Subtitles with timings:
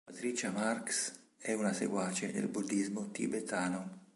[0.03, 4.07] Patricia Marx è una seguace del buddismo tibetano.